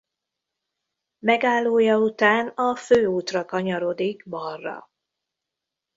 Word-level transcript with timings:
Megállója 1.19 1.97
után 1.97 2.47
a 2.47 2.75
Fő 2.75 3.05
útra 3.05 3.45
kanyarodik 3.45 4.29
balra. 4.29 4.89